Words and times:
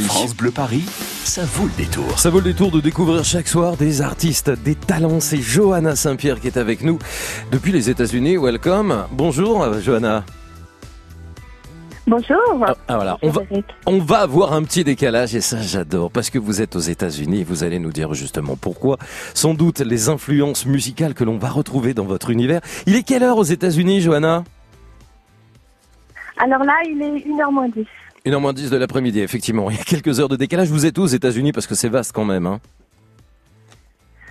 France 0.00 0.34
Bleu 0.34 0.50
Paris, 0.50 0.84
ça 0.86 1.44
vaut 1.44 1.66
le 1.66 1.76
détour. 1.76 2.18
Ça 2.18 2.30
vaut 2.30 2.38
le 2.38 2.44
détour 2.44 2.70
de 2.70 2.80
découvrir 2.80 3.24
chaque 3.24 3.46
soir 3.46 3.76
des 3.76 4.00
artistes, 4.00 4.48
des 4.48 4.74
talents. 4.74 5.20
C'est 5.20 5.42
Johanna 5.42 5.96
Saint-Pierre 5.96 6.40
qui 6.40 6.46
est 6.46 6.56
avec 6.56 6.80
nous 6.80 6.98
depuis 7.50 7.72
les 7.72 7.90
États-Unis. 7.90 8.38
Welcome. 8.38 9.04
Bonjour, 9.10 9.70
Johanna. 9.80 10.24
Bonjour. 12.06 12.38
Ah, 12.66 12.74
ah, 12.88 12.94
voilà. 12.94 13.18
On 13.20 13.28
va, 13.28 13.42
on 13.84 13.98
va 13.98 14.20
avoir 14.20 14.54
un 14.54 14.62
petit 14.62 14.82
décalage 14.82 15.34
et 15.34 15.42
ça 15.42 15.60
j'adore 15.60 16.10
parce 16.10 16.30
que 16.30 16.38
vous 16.38 16.62
êtes 16.62 16.74
aux 16.74 16.80
États-Unis 16.80 17.40
et 17.40 17.44
vous 17.44 17.62
allez 17.62 17.78
nous 17.78 17.92
dire 17.92 18.14
justement 18.14 18.56
pourquoi. 18.56 18.96
Sans 19.34 19.52
doute 19.52 19.80
les 19.80 20.08
influences 20.08 20.64
musicales 20.64 21.12
que 21.12 21.24
l'on 21.24 21.36
va 21.36 21.50
retrouver 21.50 21.92
dans 21.92 22.06
votre 22.06 22.30
univers. 22.30 22.62
Il 22.86 22.96
est 22.96 23.02
quelle 23.02 23.24
heure 23.24 23.36
aux 23.36 23.42
États-Unis, 23.42 24.00
Johanna? 24.00 24.42
Alors 26.38 26.64
là, 26.64 26.80
il 26.86 27.02
est 27.02 27.28
1h 27.28 27.52
moins 27.52 27.68
10. 27.68 27.84
Une 28.24 28.34
heure 28.34 28.40
moins 28.40 28.52
10 28.52 28.70
de 28.70 28.76
l'après-midi, 28.76 29.20
effectivement. 29.20 29.70
Il 29.70 29.76
y 29.76 29.80
a 29.80 29.84
quelques 29.84 30.20
heures 30.20 30.28
de 30.28 30.36
décalage. 30.36 30.68
Vous 30.68 30.86
êtes 30.86 30.98
où 30.98 31.02
aux 31.02 31.06
États-Unis? 31.06 31.52
Parce 31.52 31.66
que 31.66 31.74
c'est 31.74 31.88
vaste 31.88 32.12
quand 32.12 32.24
même. 32.24 32.46
Hein. 32.46 32.60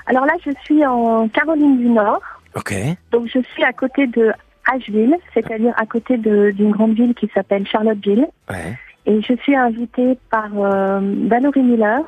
Alors 0.06 0.26
là, 0.26 0.34
je 0.46 0.52
suis 0.64 0.86
en 0.86 1.28
Caroline 1.30 1.78
du 1.78 1.90
Nord. 1.90 2.22
Ok. 2.56 2.74
Donc 3.12 3.28
je 3.28 3.40
suis 3.54 3.64
à 3.64 3.72
côté 3.72 4.08
de 4.08 4.32
Asheville, 4.70 5.16
c'est-à-dire 5.34 5.74
à 5.78 5.86
côté 5.86 6.18
d'une 6.18 6.72
grande 6.72 6.94
ville 6.94 7.14
qui 7.14 7.30
s'appelle 7.34 7.68
Charlottesville. 7.68 8.28
Ouais. 8.50 8.78
Et 9.06 9.22
je 9.22 9.34
suis 9.42 9.56
invitée 9.56 10.18
par 10.30 10.50
euh, 10.56 11.00
Valerie 11.28 11.64
Miller, 11.64 12.04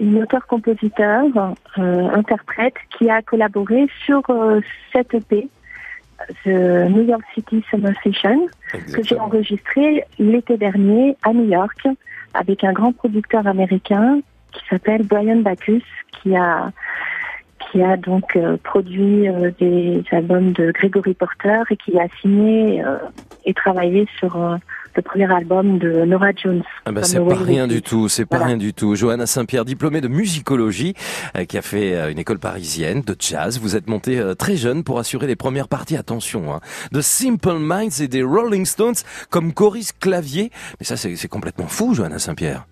une 0.00 0.22
auteure-compositeur, 0.22 1.24
euh, 1.78 2.08
interprète, 2.10 2.74
qui 2.96 3.08
a 3.08 3.22
collaboré 3.22 3.86
sur 4.04 4.22
euh, 4.30 4.60
cette 4.92 5.14
EP 5.14 5.48
The 6.44 6.88
New 6.90 7.02
York 7.02 7.22
City 7.34 7.62
Summer 7.70 7.92
Session 8.02 8.48
que 8.92 9.02
j'ai 9.02 9.18
enregistré 9.18 10.04
l'été 10.18 10.56
dernier 10.56 11.16
à 11.22 11.32
New 11.32 11.48
York 11.48 11.86
avec 12.34 12.64
un 12.64 12.72
grand 12.72 12.92
producteur 12.92 13.46
américain 13.46 14.20
qui 14.52 14.60
s'appelle 14.70 15.02
Brian 15.04 15.40
Bacchus 15.40 15.84
qui 16.10 16.34
a 16.36 16.72
qui 17.58 17.82
a 17.82 17.96
donc 17.96 18.36
euh, 18.36 18.56
produit 18.62 19.28
euh, 19.28 19.50
des 19.58 20.02
albums 20.12 20.52
de 20.52 20.72
Gregory 20.72 21.14
Porter 21.14 21.62
et 21.70 21.76
qui 21.76 21.98
a 21.98 22.06
signé 22.20 22.84
euh, 22.84 22.98
et 23.44 23.54
travaillé 23.54 24.06
sur 24.18 24.58
le 24.96 25.02
premier 25.02 25.30
album 25.32 25.78
de 25.78 26.04
Nora 26.04 26.30
Jones. 26.34 26.62
Ah 26.84 26.92
bah 26.92 27.02
c'est 27.02 27.20
pas 27.24 27.34
rien 27.34 27.66
du 27.66 27.82
tout, 27.82 28.08
c'est 28.08 28.26
pas 28.26 28.38
rien 28.38 28.56
du 28.56 28.72
tout. 28.72 28.94
Johanna 28.94 29.26
Saint-Pierre, 29.26 29.64
diplômée 29.64 30.00
de 30.00 30.08
musicologie, 30.08 30.94
euh, 31.36 31.44
qui 31.44 31.58
a 31.58 31.62
fait 31.62 31.94
euh, 31.94 32.10
une 32.10 32.18
école 32.18 32.38
parisienne 32.38 33.02
de 33.02 33.14
jazz. 33.18 33.60
Vous 33.60 33.76
êtes 33.76 33.88
montée 33.88 34.18
euh, 34.18 34.34
très 34.34 34.56
jeune 34.56 34.84
pour 34.84 34.98
assurer 34.98 35.26
les 35.26 35.36
premières 35.36 35.68
parties, 35.68 35.96
attention, 35.96 36.54
hein, 36.54 36.60
de 36.92 37.00
Simple 37.00 37.58
Minds 37.58 38.00
et 38.00 38.08
des 38.08 38.22
Rolling 38.22 38.64
Stones 38.64 38.94
comme 39.30 39.52
choriste 39.52 39.98
clavier. 40.00 40.50
Mais 40.80 40.86
ça, 40.86 40.96
c'est 40.96 41.28
complètement 41.28 41.66
fou, 41.66 41.94
Johanna 41.94 42.18
Saint-Pierre. 42.18 42.66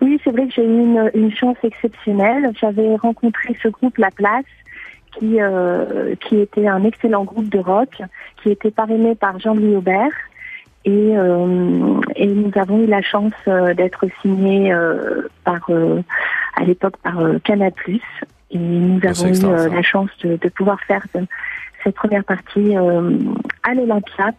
Oui, 0.00 0.20
c'est 0.24 0.30
vrai 0.30 0.46
que 0.46 0.52
j'ai 0.54 0.64
eu 0.64 0.66
une, 0.66 1.10
une 1.14 1.32
chance 1.34 1.56
exceptionnelle. 1.62 2.50
J'avais 2.60 2.96
rencontré 2.96 3.56
ce 3.62 3.68
groupe 3.68 3.98
La 3.98 4.10
Place 4.10 4.44
qui, 5.18 5.40
euh, 5.40 6.14
qui 6.16 6.38
était 6.38 6.66
un 6.66 6.84
excellent 6.84 7.24
groupe 7.24 7.48
de 7.48 7.58
rock, 7.58 8.00
qui 8.42 8.50
était 8.50 8.70
parrainé 8.70 9.14
par 9.14 9.38
Jean-Louis 9.38 9.76
Aubert. 9.76 10.10
Et, 10.84 11.16
euh, 11.16 12.00
et 12.16 12.26
nous 12.26 12.50
avons 12.56 12.82
eu 12.82 12.86
la 12.86 13.02
chance 13.02 13.32
euh, 13.46 13.72
d'être 13.72 14.04
signés 14.20 14.72
euh, 14.72 15.28
par, 15.44 15.60
euh, 15.70 16.02
à 16.56 16.64
l'époque 16.64 16.96
par 17.02 17.14
Canal+. 17.44 17.72
Et 18.50 18.58
nous 18.58 18.98
avons 19.04 19.28
eu 19.28 19.34
la 19.74 19.82
chance 19.82 20.10
de, 20.24 20.36
de 20.36 20.48
pouvoir 20.48 20.80
faire 20.80 21.04
ce- 21.14 21.20
cette 21.84 21.94
première 21.94 22.24
partie 22.24 22.74
à 22.76 23.74
l'Olympia 23.74 24.30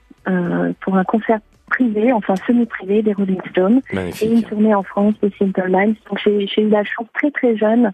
pour 0.82 0.96
un 0.98 1.04
concert 1.04 1.40
privé, 1.68 2.14
enfin 2.14 2.36
semi-privé 2.46 3.02
des 3.02 3.14
Rolling 3.14 3.42
Stones 3.50 3.82
et 4.22 4.32
une 4.32 4.44
tournée 4.44 4.76
en 4.76 4.84
France 4.84 5.16
de 5.24 5.30
Simple 5.40 5.70
Minds. 5.70 5.96
Donc 6.10 6.20
j'ai 6.24 6.46
j'ai 6.48 6.62
eu 6.62 6.70
la 6.70 6.84
chance 6.84 7.08
très 7.14 7.32
très 7.32 7.58
jeune 7.58 7.92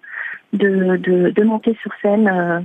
de, 0.53 0.97
de, 0.97 1.29
de 1.31 1.43
monter 1.43 1.77
sur 1.81 1.91
scène 2.01 2.27
euh, 2.27 2.59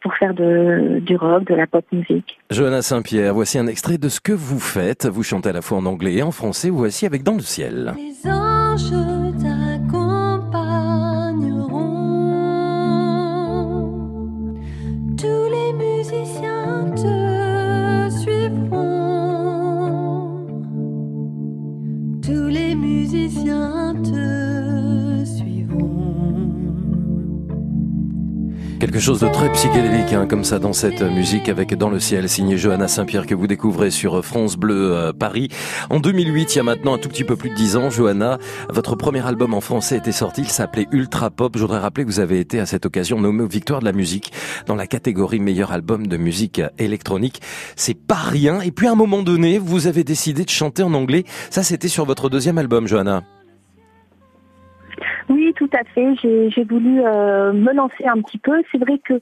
pour 0.00 0.14
faire 0.16 0.34
de, 0.34 0.98
du 1.00 1.16
rock, 1.16 1.44
de 1.44 1.54
la 1.54 1.66
pop 1.66 1.84
musique. 1.92 2.38
Johanna 2.50 2.82
Saint-Pierre, 2.82 3.34
voici 3.34 3.58
un 3.58 3.66
extrait 3.66 3.98
de 3.98 4.08
ce 4.08 4.20
que 4.20 4.32
vous 4.32 4.58
faites. 4.60 5.06
Vous 5.06 5.22
chantez 5.22 5.50
à 5.50 5.52
la 5.52 5.62
fois 5.62 5.78
en 5.78 5.86
anglais 5.86 6.14
et 6.14 6.22
en 6.22 6.32
français. 6.32 6.70
Voici 6.70 7.06
avec 7.06 7.22
Dans 7.22 7.34
le 7.34 7.40
ciel. 7.40 7.94
Les 7.96 8.30
anges 8.30 9.11
Quelque 28.82 28.98
chose 28.98 29.20
de 29.20 29.28
très 29.28 29.48
psychédélique, 29.52 30.12
hein, 30.12 30.26
comme 30.26 30.42
ça, 30.42 30.58
dans 30.58 30.72
cette 30.72 31.02
musique 31.02 31.48
avec 31.48 31.72
Dans 31.76 31.88
le 31.88 32.00
ciel, 32.00 32.28
signé 32.28 32.58
Johanna 32.58 32.88
Saint-Pierre, 32.88 33.26
que 33.26 33.34
vous 33.36 33.46
découvrez 33.46 33.92
sur 33.92 34.24
France 34.24 34.56
Bleu 34.56 34.92
euh, 34.92 35.12
Paris. 35.12 35.50
En 35.88 36.00
2008, 36.00 36.52
il 36.52 36.56
y 36.56 36.58
a 36.58 36.64
maintenant 36.64 36.94
un 36.94 36.98
tout 36.98 37.08
petit 37.08 37.22
peu 37.22 37.36
plus 37.36 37.50
de 37.50 37.54
10 37.54 37.76
ans, 37.76 37.90
Johanna, 37.90 38.38
votre 38.68 38.96
premier 38.96 39.24
album 39.24 39.54
en 39.54 39.60
français 39.60 39.98
était 39.98 40.10
sorti, 40.10 40.40
il 40.40 40.50
s'appelait 40.50 40.88
Ultra 40.90 41.30
Pop. 41.30 41.52
Je 41.54 41.60
voudrais 41.60 41.78
rappeler 41.78 42.04
que 42.04 42.10
vous 42.10 42.18
avez 42.18 42.40
été 42.40 42.58
à 42.58 42.66
cette 42.66 42.84
occasion 42.84 43.20
nommé 43.20 43.44
aux 43.44 43.48
Victoires 43.48 43.78
de 43.78 43.84
la 43.84 43.92
musique 43.92 44.32
dans 44.66 44.74
la 44.74 44.88
catégorie 44.88 45.38
meilleur 45.38 45.70
album 45.70 46.08
de 46.08 46.16
musique 46.16 46.60
électronique. 46.78 47.40
C'est 47.76 47.94
pas 47.94 48.16
rien. 48.16 48.62
Et 48.62 48.72
puis 48.72 48.88
à 48.88 48.90
un 48.90 48.96
moment 48.96 49.22
donné, 49.22 49.58
vous 49.58 49.86
avez 49.86 50.02
décidé 50.02 50.44
de 50.44 50.50
chanter 50.50 50.82
en 50.82 50.92
anglais. 50.94 51.22
Ça, 51.50 51.62
c'était 51.62 51.86
sur 51.86 52.04
votre 52.04 52.28
deuxième 52.28 52.58
album, 52.58 52.88
Johanna. 52.88 53.22
Oui, 55.42 55.52
tout 55.54 55.70
à 55.72 55.82
fait. 55.82 56.14
J'ai 56.22 56.64
voulu 56.64 57.00
euh, 57.04 57.52
me 57.52 57.72
lancer 57.72 58.04
un 58.06 58.20
petit 58.22 58.38
peu. 58.38 58.62
C'est 58.70 58.78
vrai 58.78 58.98
que 59.04 59.14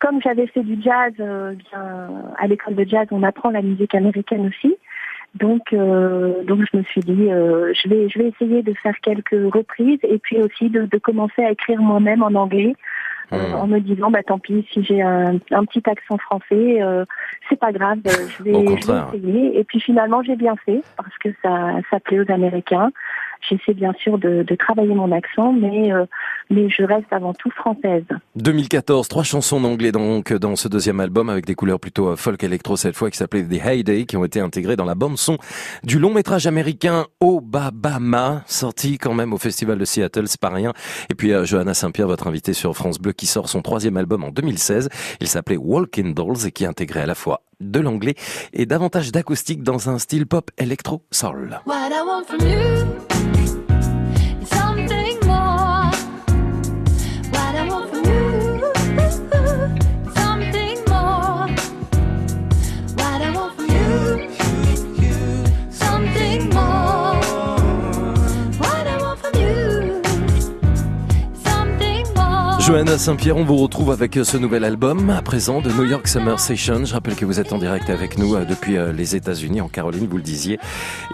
comme 0.00 0.20
j'avais 0.20 0.48
fait 0.48 0.62
du 0.62 0.80
jazz, 0.82 1.12
euh, 1.20 1.52
bien, 1.52 2.10
à 2.36 2.46
l'école 2.48 2.74
de 2.74 2.84
jazz, 2.84 3.06
on 3.12 3.22
apprend 3.22 3.50
la 3.50 3.62
musique 3.62 3.94
américaine 3.94 4.46
aussi. 4.48 4.76
Donc, 5.36 5.72
euh, 5.72 6.42
donc 6.42 6.64
je 6.72 6.78
me 6.78 6.82
suis 6.84 7.00
dit, 7.02 7.30
euh, 7.30 7.72
je 7.74 7.88
vais, 7.88 8.08
je 8.08 8.18
vais 8.18 8.28
essayer 8.28 8.62
de 8.62 8.74
faire 8.82 8.98
quelques 9.02 9.54
reprises 9.54 10.00
et 10.02 10.18
puis 10.18 10.38
aussi 10.38 10.68
de, 10.68 10.86
de 10.86 10.98
commencer 10.98 11.44
à 11.44 11.52
écrire 11.52 11.80
moi-même 11.80 12.22
en 12.24 12.34
anglais, 12.34 12.74
euh, 13.32 13.50
Hmm. 13.50 13.54
en 13.56 13.66
me 13.66 13.78
disant, 13.78 14.10
bah 14.10 14.22
tant 14.22 14.38
pis, 14.38 14.66
si 14.72 14.82
j'ai 14.82 15.02
un, 15.02 15.38
un 15.50 15.64
petit 15.66 15.82
accent 15.88 16.16
français, 16.16 16.82
euh, 16.82 17.04
c'est 17.48 17.58
pas 17.58 17.72
grave, 17.72 17.98
je 18.04 18.42
vais, 18.42 18.76
je 18.78 18.86
vais 18.86 19.18
essayer. 19.18 19.60
Et 19.60 19.64
puis 19.64 19.80
finalement, 19.80 20.22
j'ai 20.22 20.34
bien 20.34 20.56
fait 20.64 20.82
parce 20.96 21.16
que 21.18 21.28
ça, 21.42 21.74
ça 21.90 22.00
plaît 22.00 22.20
aux 22.20 22.32
Américains. 22.32 22.90
J'essaie 23.48 23.74
bien 23.74 23.92
sûr 24.02 24.18
de, 24.18 24.42
de 24.42 24.54
travailler 24.54 24.94
mon 24.94 25.12
accent, 25.12 25.52
mais, 25.52 25.92
euh, 25.92 26.04
mais 26.50 26.68
je 26.68 26.82
reste 26.82 27.12
avant 27.12 27.32
tout 27.32 27.50
française. 27.50 28.04
2014, 28.36 29.08
trois 29.08 29.22
chansons 29.22 29.58
en 29.58 29.64
anglais 29.64 29.92
donc 29.92 30.32
dans 30.32 30.56
ce 30.56 30.68
deuxième 30.68 31.00
album 31.00 31.28
avec 31.28 31.46
des 31.46 31.54
couleurs 31.54 31.80
plutôt 31.80 32.08
euh, 32.08 32.16
folk 32.16 32.42
électro 32.42 32.76
cette 32.76 32.96
fois 32.96 33.10
qui 33.10 33.16
s'appelait 33.16 33.44
The 33.44 33.64
Heyday 33.64 34.06
qui 34.06 34.16
ont 34.16 34.24
été 34.24 34.40
intégrées 34.40 34.76
dans 34.76 34.84
la 34.84 34.94
bande 34.94 35.16
son 35.16 35.38
du 35.82 35.98
long 35.98 36.12
métrage 36.12 36.46
américain 36.46 37.06
Obama 37.20 38.42
sorti 38.46 38.98
quand 38.98 39.14
même 39.14 39.32
au 39.32 39.38
festival 39.38 39.78
de 39.78 39.84
Seattle, 39.84 40.26
c'est 40.26 40.40
pas 40.40 40.50
rien. 40.50 40.72
Et 41.10 41.14
puis 41.14 41.32
euh, 41.32 41.44
Johanna 41.44 41.74
Saint-Pierre, 41.74 42.08
votre 42.08 42.26
invitée 42.26 42.52
sur 42.52 42.74
France 42.74 42.98
Bleu 42.98 43.12
qui 43.12 43.26
sort 43.26 43.48
son 43.48 43.62
troisième 43.62 43.96
album 43.96 44.24
en 44.24 44.30
2016. 44.30 44.88
Il 45.20 45.28
s'appelait 45.28 45.56
Walking 45.56 46.14
Dolls 46.14 46.46
et 46.46 46.52
qui 46.52 46.66
intégrait 46.66 47.00
à 47.00 47.06
la 47.06 47.14
fois 47.14 47.42
de 47.60 47.80
l'anglais 47.80 48.14
et 48.52 48.66
davantage 48.66 49.12
d'acoustique 49.12 49.62
dans 49.62 49.90
un 49.90 49.98
style 49.98 50.26
pop 50.26 50.50
électro 50.58 51.02
soul. 51.10 51.60
What 51.66 51.90
I 51.90 52.02
want 52.06 52.24
from 52.26 52.40
you 52.48 53.17
Johanna 72.68 72.98
Saint-Pierre, 72.98 73.38
on 73.38 73.44
vous 73.44 73.56
retrouve 73.56 73.90
avec 73.90 74.18
euh, 74.18 74.24
ce 74.24 74.36
nouvel 74.36 74.62
album 74.62 75.08
à 75.08 75.22
présent 75.22 75.62
de 75.62 75.70
New 75.70 75.86
York 75.86 76.06
Summer 76.06 76.38
Session. 76.38 76.84
Je 76.84 76.92
rappelle 76.92 77.16
que 77.16 77.24
vous 77.24 77.40
êtes 77.40 77.54
en 77.54 77.58
direct 77.58 77.88
avec 77.88 78.18
nous 78.18 78.34
euh, 78.34 78.44
depuis 78.44 78.76
euh, 78.76 78.92
les 78.92 79.16
États-Unis, 79.16 79.62
en 79.62 79.68
Caroline, 79.68 80.06
vous 80.06 80.18
le 80.18 80.22
disiez. 80.22 80.58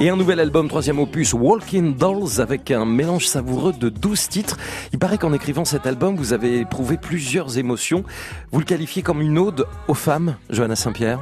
Et 0.01 0.11
un 0.11 0.17
nouvel 0.17 0.41
album, 0.41 0.67
troisième 0.67 0.99
opus, 0.99 1.33
Walking 1.33 1.97
Dolls, 1.97 2.41
avec 2.41 2.73
un 2.73 2.85
mélange 2.85 3.29
savoureux 3.29 3.73
de 3.73 3.89
12 3.89 4.29
titres. 4.29 4.57
Il 4.93 4.99
paraît 4.99 5.17
qu'en 5.17 5.33
écrivant 5.33 5.65
cet 5.65 5.87
album, 5.87 6.17
vous 6.17 6.33
avez 6.33 6.59
éprouvé 6.59 6.97
plusieurs 6.97 7.57
émotions. 7.57 8.03
Vous 8.51 8.59
le 8.59 8.65
qualifiez 8.65 9.03
comme 9.03 9.21
une 9.21 9.39
ode 9.39 9.65
aux 9.87 9.95
femmes, 9.95 10.35
Johanna 10.51 10.75
Saint-Pierre? 10.75 11.21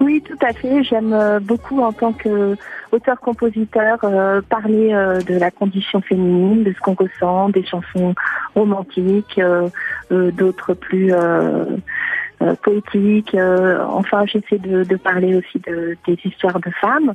Oui, 0.00 0.20
tout 0.20 0.44
à 0.44 0.52
fait. 0.52 0.82
J'aime 0.82 1.16
beaucoup 1.44 1.80
en 1.80 1.92
tant 1.92 2.12
que 2.12 2.56
auteur-compositeur 2.92 3.98
euh, 4.04 4.40
parler 4.42 4.92
euh, 4.92 5.20
de 5.20 5.34
la 5.38 5.50
condition 5.50 6.00
féminine, 6.02 6.62
de 6.62 6.72
ce 6.72 6.78
qu'on 6.80 6.94
ressent, 6.94 7.48
des 7.48 7.64
chansons 7.64 8.14
romantiques, 8.54 9.38
euh, 9.38 9.68
d'autres 10.10 10.74
plus 10.74 11.12
poétiques. 12.62 13.36
enfin, 13.88 14.26
j'essaie 14.26 14.58
de, 14.58 14.84
de 14.84 14.96
parler 14.96 15.36
aussi 15.36 15.58
de, 15.60 15.96
des 16.06 16.18
histoires 16.24 16.60
de 16.60 16.70
femmes 16.80 17.14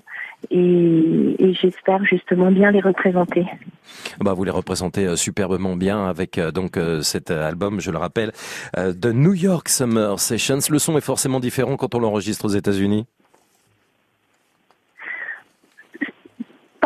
et, 0.50 1.36
et 1.38 1.54
j'espère 1.54 2.04
justement 2.06 2.50
bien 2.50 2.72
les 2.72 2.80
représenter. 2.80 3.46
Bah, 4.20 4.34
vous 4.34 4.46
les 4.46 4.52
représentez 4.52 5.16
superbement 5.16 5.76
bien 5.76 6.08
avec 6.08 6.40
donc 6.40 6.80
cet 7.02 7.30
album, 7.30 7.82
je 7.82 7.92
le 7.92 7.98
rappelle, 7.98 8.32
de 8.76 9.12
New 9.12 9.34
York 9.34 9.70
Summer 9.70 10.20
Sessions. 10.20 10.60
Le 10.72 10.80
son 10.80 10.98
est 10.98 11.02
forcément 11.02 11.40
différent 11.40 11.76
quand 11.76 11.94
on 11.94 12.00
l'enregistre 12.00 12.46
aux 12.46 12.56
États-Unis? 12.56 13.06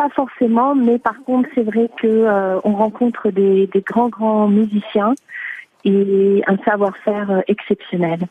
Pas 0.02 0.08
forcément, 0.16 0.74
mais 0.74 0.98
par 0.98 1.22
contre, 1.22 1.48
c'est 1.54 1.62
vrai 1.62 1.88
que 1.96 2.08
euh, 2.08 2.58
on 2.64 2.72
rencontre 2.72 3.30
des, 3.30 3.68
des 3.68 3.82
grands 3.82 4.08
grands 4.08 4.48
musiciens 4.48 5.14
et 5.84 6.42
un 6.48 6.56
savoir-faire 6.64 7.30
euh, 7.30 7.40
exceptionnel. 7.46 8.26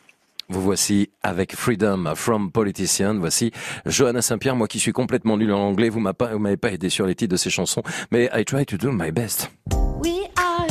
Vous 0.50 0.60
voici 0.60 1.12
avec 1.24 1.56
Freedom 1.56 2.12
from 2.16 2.52
Politician. 2.52 3.16
Voici 3.20 3.52
Johanna 3.86 4.22
Saint-Pierre, 4.22 4.58
moi 4.58 4.68
qui 4.68 4.80
suis 4.80 4.92
complètement 4.92 5.38
nul 5.38 5.54
en 5.54 5.60
anglais. 5.60 5.88
Vous 5.88 6.02
m'avez 6.02 6.14
pas, 6.14 6.34
vous 6.34 6.40
m'avez 6.40 6.58
pas 6.58 6.74
aidé 6.74 6.90
sur 6.90 7.06
les 7.06 7.16
titres 7.16 7.32
de 7.32 7.38
ces 7.38 7.50
chansons, 7.50 7.84
mais 8.12 8.30
I 8.34 8.44
try 8.44 8.66
to 8.66 8.76
do 8.76 8.92
my 8.92 9.10
best. 9.10 9.50
We 10.04 10.26
are 10.38 10.71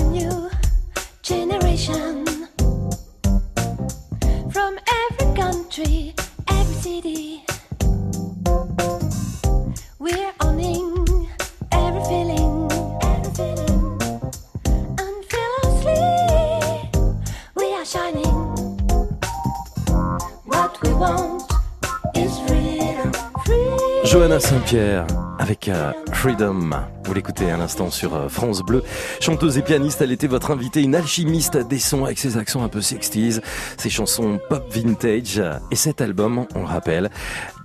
Johanna 24.31 24.47
Saint-Pierre 24.47 25.07
avec 25.41 25.69
euh, 25.69 25.91
Freedom. 26.13 26.71
Vous 27.03 27.15
l'écoutez 27.15 27.51
à 27.51 27.57
l'instant 27.57 27.91
sur 27.91 28.15
euh, 28.15 28.29
France 28.29 28.63
Bleu. 28.63 28.85
Chanteuse 29.19 29.59
et 29.59 29.63
pianiste, 29.63 30.03
elle 30.03 30.13
était 30.13 30.29
votre 30.29 30.53
invitée, 30.53 30.83
une 30.83 30.95
alchimiste 30.95 31.57
des 31.57 31.81
sons 31.81 32.05
avec 32.05 32.17
ses 32.21 32.37
accents 32.37 32.63
un 32.63 32.69
peu 32.69 32.79
60s, 32.79 33.41
ses 33.77 33.91
chansons 33.91 34.39
pop 34.49 34.73
vintage 34.73 35.43
et 35.73 35.75
cet 35.75 36.01
album, 36.01 36.47
on 36.55 36.61
le 36.61 36.67
rappelle, 36.67 37.11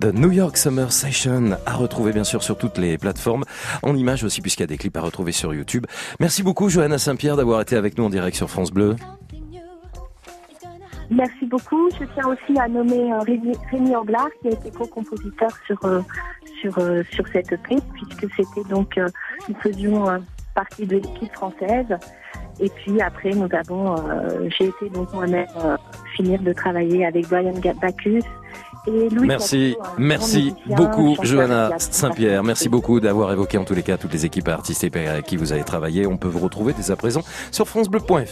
The 0.00 0.06
New 0.06 0.32
York 0.32 0.56
Summer 0.56 0.90
Session 0.90 1.56
à 1.66 1.74
retrouver 1.74 2.12
bien 2.12 2.24
sûr 2.24 2.42
sur 2.42 2.58
toutes 2.58 2.78
les 2.78 2.98
plateformes, 2.98 3.44
en 3.84 3.94
images 3.94 4.24
aussi 4.24 4.40
puisqu'il 4.40 4.62
y 4.62 4.64
a 4.64 4.66
des 4.66 4.78
clips 4.78 4.96
à 4.96 5.02
retrouver 5.02 5.30
sur 5.30 5.54
YouTube. 5.54 5.86
Merci 6.18 6.42
beaucoup 6.42 6.68
Johanna 6.68 6.98
Saint-Pierre 6.98 7.36
d'avoir 7.36 7.60
été 7.60 7.76
avec 7.76 7.96
nous 7.96 8.06
en 8.06 8.10
direct 8.10 8.36
sur 8.36 8.50
France 8.50 8.72
Bleu. 8.72 8.96
Merci 11.10 11.46
beaucoup. 11.46 11.88
Je 11.90 12.04
tiens 12.14 12.26
aussi 12.28 12.58
à 12.58 12.68
nommer 12.68 13.12
euh, 13.12 13.20
Rémi, 13.20 13.52
Rémi 13.70 13.94
Anglard 13.94 14.28
qui 14.40 14.48
a 14.48 14.50
été 14.52 14.70
co-compositeur 14.70 15.50
sur 15.66 15.84
euh, 15.84 16.00
sur 16.60 16.78
euh, 16.78 17.02
sur 17.12 17.26
cette 17.28 17.52
EP 17.52 17.76
puisque 17.94 18.34
c'était 18.34 18.68
donc 18.68 18.98
nous 19.48 19.54
faisions 19.62 20.06
partie 20.56 20.86
de 20.86 20.96
l'équipe 20.96 21.32
française 21.32 21.86
et 22.58 22.70
puis 22.70 23.00
après 23.00 23.30
nous 23.30 23.48
avons 23.52 23.94
euh, 23.94 24.48
j'ai 24.58 24.68
été 24.68 24.88
donc 24.88 25.12
moi-même 25.12 25.46
euh, 25.62 25.76
finir 26.16 26.40
de 26.40 26.52
travailler 26.52 27.04
avec 27.06 27.28
Brian 27.28 27.52
Bacchus 27.80 28.22
et 28.86 29.08
Louis 29.10 29.26
Merci, 29.26 29.76
merci 29.98 30.54
beaucoup 30.66 31.16
Johanna 31.22 31.72
Saint-Pierre. 31.78 32.44
Merci 32.44 32.68
beaucoup 32.68 33.00
d'avoir 33.00 33.32
évoqué 33.32 33.58
en 33.58 33.64
tous 33.64 33.74
les 33.74 33.82
cas 33.82 33.98
toutes 33.98 34.12
les 34.12 34.24
équipes 34.24 34.48
artistes 34.48 34.84
avec 34.84 35.24
qui 35.26 35.36
vous 35.36 35.52
avez 35.52 35.64
travaillé. 35.64 36.06
On 36.06 36.16
peut 36.16 36.28
vous 36.28 36.38
retrouver 36.38 36.72
dès 36.72 36.92
à 36.92 36.96
présent 36.96 37.22
sur 37.50 37.66
francebleu.fr. 37.66 38.26